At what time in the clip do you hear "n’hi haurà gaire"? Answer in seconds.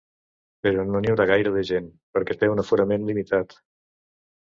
1.03-1.53